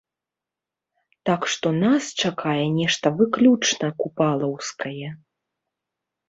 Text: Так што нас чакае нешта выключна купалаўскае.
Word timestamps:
Так 1.29 1.41
што 1.55 1.67
нас 1.83 2.03
чакае 2.29 2.63
нешта 2.79 3.07
выключна 3.19 3.87
купалаўскае. 4.01 5.07